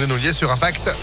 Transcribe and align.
Sandrine 0.00 0.12
Ollier 0.12 0.32
sur 0.32 0.50
Impact. 0.50 0.94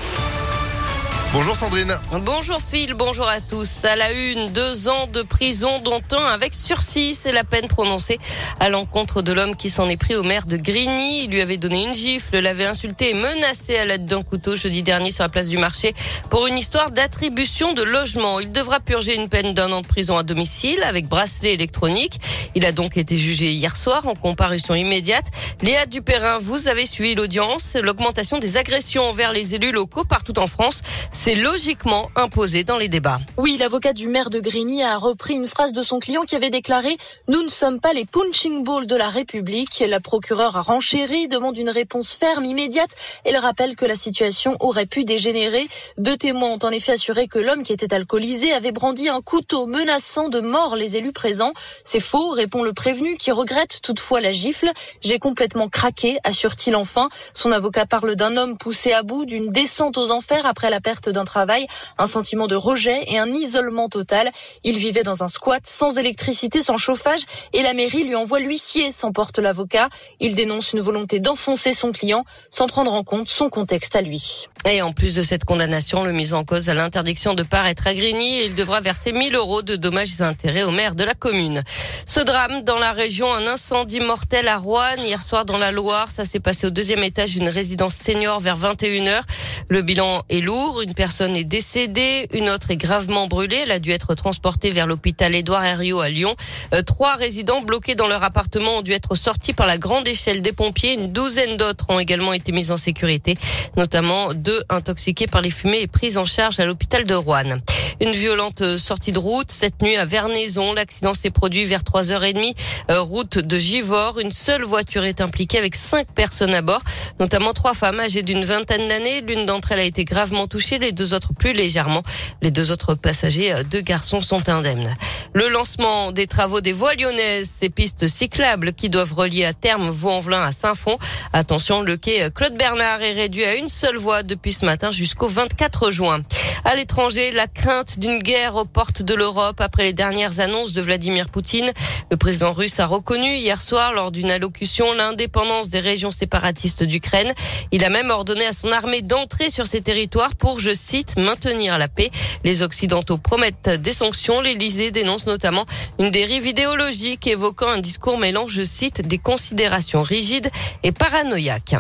Bonjour 1.34 1.56
Sandrine. 1.56 1.94
Bonjour 2.22 2.60
Phil, 2.62 2.94
bonjour 2.94 3.28
à 3.28 3.42
tous. 3.42 3.84
À 3.84 3.96
la 3.98 4.12
une, 4.14 4.50
deux 4.54 4.88
ans 4.88 5.08
de 5.08 5.22
prison 5.22 5.80
dont 5.80 6.02
un 6.12 6.26
avec 6.26 6.54
sursis. 6.54 7.14
C'est 7.14 7.34
la 7.34 7.44
peine 7.44 7.68
prononcée 7.68 8.18
à 8.62 8.70
l'encontre 8.70 9.22
de 9.22 9.34
l'homme 9.34 9.56
qui 9.56 9.70
s'en 9.70 9.90
est 9.90 9.98
pris 9.98 10.16
au 10.16 10.24
maire 10.24 10.46
de 10.46 10.56
Grigny. 10.56 11.26
Il 11.26 11.32
lui 11.32 11.42
avait 11.42 11.58
donné 11.58 11.84
une 11.84 11.94
gifle, 11.94 12.40
l'avait 12.40 12.66
insulté 12.66 13.12
et 13.12 13.14
menacé 13.14 13.78
à 13.78 13.86
l'aide 13.86 14.06
d'un 14.06 14.22
couteau 14.22 14.56
jeudi 14.56 14.84
dernier 14.84 15.12
sur 15.12 15.24
la 15.24 15.30
place 15.30 15.48
du 15.48 15.58
marché 15.58 15.94
pour 16.30 16.48
une 16.48 16.58
histoire 16.58 16.92
d'attribution 16.92 17.74
de 17.74 17.84
logement. 17.84 18.40
Il 18.40 18.54
devra 18.54 18.80
purger 18.80 19.14
une 19.14 19.28
peine 19.28 19.54
d'un 19.54 19.72
an 19.74 19.82
de 19.82 19.88
prison 19.88 20.18
à 20.18 20.24
domicile 20.24 20.82
avec 20.84 21.08
bracelet 21.08 21.54
électronique. 21.54 22.20
Il 22.56 22.66
a 22.66 22.72
donc 22.72 22.96
été 22.96 23.18
jugé 23.18 23.52
hier 23.52 23.76
soir 23.76 24.08
en 24.08 24.16
comparution 24.16 24.76
immédiate. 24.76 25.26
Léa 25.62 25.86
Dupérin, 25.88 26.38
vous 26.38 26.70
avez 26.70 26.86
suivi 26.86 27.16
l'audience. 27.16 27.76
L'augmentation 27.76 28.40
des 28.40 28.56
agressions 28.56 29.10
envers 29.10 29.34
les 29.34 29.56
élus 29.56 29.74
locaux 29.74 30.06
partout 30.06 30.40
en 30.40 30.48
France 30.48 30.82
c'est 31.18 31.34
logiquement 31.34 32.12
imposé 32.16 32.64
dans 32.64 32.78
les 32.78 32.90
débats. 32.90 33.20
Oui, 33.38 33.58
l'avocat 33.58 33.92
du 33.92 34.08
maire 34.08 34.30
de 34.30 34.40
Grigny 34.40 34.84
a 34.84 34.98
repris 34.98 35.34
une 35.34 35.48
phrase 35.48 35.74
de 35.74 35.82
son 35.82 35.98
client 35.98 36.22
qui 36.22 36.36
avait 36.36 36.52
déclaré 36.52 36.96
«Nous 37.28 37.42
ne 37.42 37.50
sommes 37.50 37.80
pas 37.80 37.92
les 37.92 38.06
punching 38.06 38.64
balls 38.64 38.86
de 38.86 38.96
la 38.96 39.10
République». 39.10 39.84
La 39.90 40.00
procureure 40.00 40.56
a 40.58 40.62
renchéri, 40.62 41.28
demande 41.28 41.58
une 41.58 41.72
réponse 41.72 42.14
ferme, 42.14 42.46
immédiate. 42.46 42.92
Elle 43.26 43.36
rappelle 43.38 43.76
que 43.76 43.86
la 43.86 43.96
situation 43.96 44.56
aurait 44.60 44.86
pu 44.86 45.06
dégénérer. 45.06 45.68
Deux 45.98 46.18
témoins 46.18 46.52
ont 46.52 46.60
en 46.64 46.70
effet 46.70 46.92
assuré 46.92 47.28
que 47.28 47.40
l'homme 47.40 47.64
qui 47.64 47.74
était 47.74 47.96
alcoolisé 47.96 48.54
avait 48.54 48.72
brandi 48.72 49.10
un 49.10 49.22
couteau 49.22 49.66
menaçant 49.66 50.30
de 50.30 50.40
mort 50.40 50.76
les 50.76 50.98
élus 50.98 51.14
présents. 51.14 51.54
C'est 51.84 52.00
faux, 52.00 52.30
répond 52.30 52.62
le 52.62 52.74
prévenu 52.74 53.18
qui 53.18 53.32
regrette 53.32 53.80
toutefois 53.82 54.22
la 54.22 54.32
gifle. 54.32 54.72
J'ai 55.02 55.18
complètement 55.18 55.68
craqué, 55.68 56.20
assure-t-il 56.24 56.76
enfin. 56.76 57.10
Son 57.34 57.52
avocat 57.52 57.88
parle 57.88 58.16
d'un 58.16 58.38
homme 58.38 58.56
poussé 58.56 58.94
à 58.94 59.02
bout, 59.02 59.26
d'une 59.26 59.50
descente 59.50 59.98
aux 59.98 60.12
enfers 60.12 60.46
après 60.46 60.70
la 60.70 60.80
perte 60.80 61.07
d'un 61.10 61.26
travail, 61.26 61.68
un 61.98 62.08
sentiment 62.08 62.48
de 62.48 62.56
rejet 62.56 63.04
et 63.08 63.18
un 63.18 63.28
isolement 63.28 63.90
total. 63.90 64.32
Il 64.64 64.78
vivait 64.78 65.04
dans 65.04 65.24
un 65.24 65.28
squat 65.28 65.66
sans 65.66 65.98
électricité, 65.98 66.62
sans 66.62 66.78
chauffage 66.78 67.22
et 67.54 67.64
la 67.64 67.74
mairie 67.74 68.04
lui 68.04 68.16
envoie 68.16 68.40
l'huissier, 68.40 68.92
s'emporte 68.92 69.40
l'avocat. 69.40 69.90
Il 70.20 70.36
dénonce 70.36 70.74
une 70.74 70.82
volonté 70.82 71.20
d'enfoncer 71.20 71.74
son 71.74 71.92
client 71.92 72.26
sans 72.50 72.68
prendre 72.68 72.94
en 72.94 73.04
compte 73.04 73.30
son 73.30 73.50
contexte 73.50 73.96
à 73.96 74.02
lui. 74.02 74.48
Et 74.66 74.82
en 74.82 74.92
plus 74.92 75.16
de 75.16 75.24
cette 75.24 75.46
condamnation, 75.46 76.04
le 76.04 76.12
mis 76.12 76.34
en 76.34 76.44
cause 76.44 76.70
à 76.70 76.74
l'interdiction 76.74 77.34
de 77.34 77.44
paraître 77.44 77.88
à 77.88 77.94
Grigny, 77.94 78.46
il 78.46 78.56
devra 78.56 78.82
verser 78.82 79.12
1000 79.12 79.36
euros 79.36 79.62
de 79.62 79.76
dommages 79.76 80.20
et 80.20 80.24
intérêts 80.24 80.64
au 80.64 80.72
maire 80.72 80.96
de 80.96 81.04
la 81.04 81.14
commune. 81.14 81.64
Ce 82.06 82.20
drame 82.20 82.64
dans 82.64 82.78
la 82.78 82.92
région, 82.92 83.34
un 83.34 83.48
incendie 83.48 84.00
mortel 84.00 84.48
à 84.48 84.58
Rouen 84.58 84.96
hier 84.98 85.22
soir 85.22 85.46
dans 85.46 85.58
la 85.58 85.72
Loire. 85.72 86.12
Ça 86.12 86.26
s'est 86.26 86.40
passé 86.40 86.68
au 86.68 86.70
deuxième 86.70 87.04
étage 87.04 87.32
d'une 87.32 87.48
résidence 87.48 87.96
senior 87.96 88.40
vers 88.40 88.58
21h. 88.58 89.22
Le 89.70 89.82
bilan 89.82 90.24
est 90.30 90.42
lourd. 90.42 90.82
Une 90.82 90.94
personne 90.94 91.36
est 91.36 91.44
décédée, 91.44 92.28
une 92.34 92.50
autre 92.50 92.72
est 92.72 92.78
gravement 92.78 93.28
brûlée. 93.28 93.60
Elle 93.64 93.72
a 93.72 93.80
dû 93.80 93.92
être 93.92 94.16
transportée 94.16 94.70
vers 94.70 94.88
l'hôpital 94.88 95.36
Édouard 95.36 95.64
Herriot 95.64 96.00
à 96.00 96.10
Lyon. 96.10 96.36
Euh, 96.74 96.82
trois 96.82 97.16
résidents 97.16 97.62
bloqués 97.62 97.96
dans 97.96 98.08
leur 98.08 98.24
appartement 98.24 98.78
ont 98.78 98.82
dû 98.82 98.94
être 98.94 99.16
sortis 99.16 99.54
par 99.54 99.68
la 99.68 99.78
grande 99.78 100.08
échelle 100.08 100.42
des 100.42 100.54
pompiers. 100.54 100.94
Une 100.94 101.12
douzaine 101.12 101.58
d'autres 101.58 101.90
ont 101.90 102.00
également 102.00 102.34
été 102.34 102.52
mis 102.52 102.72
en 102.72 102.78
sécurité, 102.78 103.38
notamment 103.76 104.34
intoxiqués 104.70 105.28
par 105.28 105.42
les 105.42 105.52
fumées 105.52 105.82
et 105.82 105.88
pris 105.88 106.18
en 106.18 106.26
charge 106.26 106.60
à 106.60 106.66
l'hôpital 106.66 107.04
de 107.04 107.14
Rouen. 107.16 107.60
Une 108.00 108.12
violente 108.12 108.78
sortie 108.78 109.12
de 109.12 109.18
route 109.18 109.52
cette 109.52 109.82
nuit 109.82 109.96
à 109.96 110.06
Vernaison. 110.06 110.74
L'accident 110.74 111.16
s'est 111.16 111.32
produit 111.32 111.66
vers 111.66 111.82
3h30, 111.82 112.54
euh, 112.92 113.02
route 113.02 113.40
de 113.40 113.58
Givors. 113.58 114.20
Une 114.20 114.32
seule 114.32 114.64
voiture 114.64 115.04
est 115.04 115.20
impliquée 115.20 115.58
avec 115.58 115.76
cinq 115.76 116.06
personnes 116.14 116.54
à 116.54 116.62
bord, 116.62 116.82
notamment 117.20 117.54
trois 117.54 117.74
femmes 117.74 118.00
âgées 118.00 118.22
d'une 118.22 118.46
vingtaine 118.46 118.88
d'années. 118.88 119.22
L'une 119.22 119.48
d'entre 119.48 119.72
elles 119.72 119.80
a 119.80 119.84
été 119.84 120.06
gravement 120.06 120.46
touchée, 120.46 120.78
les 120.78 120.92
deux 120.92 121.16
autres 121.16 121.34
plus 121.34 121.54
légèrement. 121.54 122.04
Les 122.44 122.52
deux 122.52 122.70
autres 122.70 122.94
passagers, 122.94 123.52
euh, 123.52 123.64
deux 123.64 123.82
garçons, 123.82 124.22
sont 124.22 124.48
indemnes. 124.48 124.96
Le 125.34 125.50
lancement 125.50 126.12
des 126.12 126.28
travaux 126.28 126.62
des 126.62 126.74
voies 126.74 126.94
lyonnaises, 126.94 127.50
ces 127.52 127.70
pistes 127.70 128.08
cyclables 128.08 128.74
qui 128.74 128.90
doivent 128.90 129.14
relier 129.14 129.46
à 129.46 129.54
terme 129.54 129.90
Vaux-en-Velin 129.90 130.44
à 130.44 130.52
Saint-Fond. 130.52 131.00
Attention, 131.34 131.82
le 131.82 131.98
quai 131.98 132.30
Claude 132.34 132.56
Bernard 132.56 133.02
est 133.02 133.14
réduit 133.14 133.44
à 133.44 133.56
une 133.56 133.70
seule 133.70 133.98
voie 133.98 134.22
depuis 134.22 134.54
ce 134.54 134.66
matin 134.66 134.92
jusqu'au 134.92 135.28
24 135.28 135.90
juin. 135.90 136.22
À 136.70 136.76
l'étranger, 136.76 137.32
la 137.32 137.48
crainte 137.48 137.98
d'une 137.98 138.20
guerre 138.20 138.58
aux 138.58 138.66
portes 138.66 139.02
de 139.02 139.14
l'Europe 139.14 139.62
après 139.62 139.84
les 139.84 139.94
dernières 139.94 140.42
annonces 140.42 140.74
de 140.74 140.82
Vladimir 140.82 141.30
Poutine. 141.30 141.72
Le 142.12 142.18
président 142.18 142.52
russe 142.52 142.82
a 142.82 142.86
reconnu 142.86 143.38
hier 143.38 143.62
soir 143.62 143.94
lors 143.94 144.12
d'une 144.12 144.30
allocution 144.30 144.92
l'indépendance 144.92 145.70
des 145.70 145.80
régions 145.80 146.12
séparatistes 146.12 146.84
d'Ukraine. 146.84 147.32
Il 147.72 147.86
a 147.86 147.90
même 147.90 148.10
ordonné 148.10 148.46
à 148.46 148.52
son 148.52 148.70
armée 148.74 149.02
d'entrer 149.02 149.50
sur 149.50 149.66
ces 149.66 149.80
territoires 149.80 150.36
pour, 150.36 150.60
je 150.60 150.74
cite, 150.74 151.18
maintenir 151.18 151.78
la 151.78 151.88
paix. 151.88 152.12
Les 152.44 152.64
Occidentaux 152.64 153.18
promettent 153.18 153.70
des 153.70 153.94
sanctions. 153.94 154.42
L'Élysée 154.42 154.92
dénonce 154.92 155.26
notamment 155.26 155.66
une 156.00 156.12
dérive 156.12 156.48
idéologique 156.48 157.28
évoquant 157.28 157.70
un 157.70 157.80
discours 157.80 158.18
mêlant, 158.18 158.50
je 158.50 158.64
cite, 158.64 159.08
des 159.08 159.20
considérations 159.20 160.04
rigides 160.04 160.50
et 160.84 160.92
paranoïaques. 160.92 161.78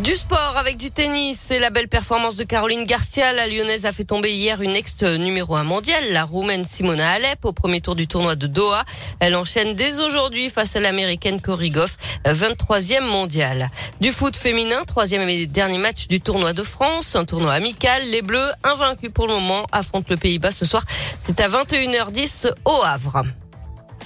Du 0.00 0.16
sport 0.16 0.56
avec 0.56 0.76
du 0.76 0.90
tennis, 0.90 1.40
c'est 1.40 1.60
la 1.60 1.70
belle 1.70 1.86
performance 1.86 2.34
de 2.34 2.42
Caroline 2.42 2.82
Garcia. 2.84 3.32
La 3.32 3.46
lyonnaise 3.46 3.86
a 3.86 3.92
fait 3.92 4.02
tomber 4.02 4.32
hier 4.32 4.60
une 4.60 4.74
ex 4.74 5.00
numéro 5.04 5.54
un 5.54 5.62
mondiale, 5.62 6.02
la 6.10 6.24
roumaine 6.24 6.64
Simona 6.64 7.12
Alep, 7.12 7.44
au 7.44 7.52
premier 7.52 7.80
tour 7.80 7.94
du 7.94 8.08
tournoi 8.08 8.34
de 8.34 8.48
Doha. 8.48 8.84
Elle 9.20 9.36
enchaîne 9.36 9.74
dès 9.74 10.00
aujourd'hui 10.00 10.50
face 10.50 10.74
à 10.74 10.80
l'américaine 10.80 11.40
Cory 11.40 11.70
Goff, 11.70 11.96
23e 12.26 13.04
mondiale. 13.04 13.70
Du 14.00 14.10
foot 14.10 14.36
féminin, 14.36 14.82
troisième 14.84 15.28
et 15.28 15.46
dernier 15.46 15.78
match 15.78 16.08
du 16.08 16.20
tournoi 16.20 16.54
de 16.54 16.64
France, 16.64 17.14
un 17.14 17.24
tournoi 17.24 17.52
amical. 17.52 18.02
Les 18.10 18.22
Bleus, 18.22 18.50
invaincus 18.64 19.12
pour 19.14 19.28
le 19.28 19.34
moment, 19.34 19.64
affrontent 19.70 20.08
le 20.10 20.16
Pays-Bas 20.16 20.50
ce 20.50 20.64
soir. 20.64 20.82
C'est 21.22 21.40
à 21.40 21.46
21h10 21.46 22.50
au 22.64 22.82
Havre. 22.82 23.22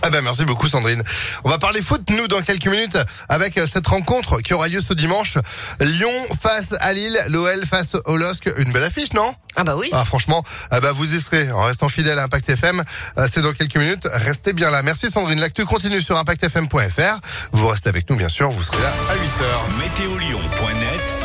Ah 0.09 0.11
ben 0.11 0.23
merci 0.23 0.47
beaucoup 0.47 0.69
Sandrine. 0.69 1.03
On 1.45 1.51
va 1.51 1.59
parler 1.59 1.83
foot 1.83 2.01
nous 2.09 2.29
dans 2.29 2.41
quelques 2.41 2.67
minutes 2.67 2.97
avec 3.29 3.59
euh, 3.59 3.67
cette 3.71 3.87
rencontre 3.87 4.41
qui 4.41 4.55
aura 4.55 4.67
lieu 4.67 4.81
ce 4.81 4.95
dimanche. 4.95 5.37
Lyon 5.81 6.11
face 6.41 6.73
à 6.81 6.95
Lille, 6.95 7.23
l'OL 7.29 7.67
face 7.67 7.95
au 8.07 8.17
LOSC. 8.17 8.49
Une 8.57 8.73
belle 8.73 8.85
affiche, 8.85 9.13
non? 9.13 9.35
Ah 9.55 9.65
bah 9.65 9.77
oui. 9.77 9.91
Ah 9.93 10.07
franchement, 10.07 10.43
ah 10.71 10.81
bah 10.81 10.93
vous 10.93 11.15
y 11.15 11.21
serez 11.21 11.51
en 11.51 11.61
restant 11.65 11.91
fidèle 11.91 12.19
à 12.19 12.23
Impact 12.23 12.49
FM. 12.49 12.83
Euh, 13.19 13.29
c'est 13.31 13.43
dans 13.43 13.53
quelques 13.53 13.77
minutes. 13.77 14.09
Restez 14.11 14.55
bien 14.55 14.71
là. 14.71 14.83
Merci 14.83 15.11
Sandrine. 15.11 15.41
L'actu 15.41 15.67
continue 15.67 16.01
sur 16.01 16.17
impactfm.fr. 16.17 17.21
Vous 17.53 17.69
restez 17.69 17.91
avec 17.91 18.09
nous 18.09 18.17
bien 18.17 18.31
sûr. 18.31 18.49
Vous 18.49 18.63
serez 18.63 18.81
là 18.81 18.93
à 19.11 19.15
8h. 19.15 19.79
Météolion.net 19.79 21.18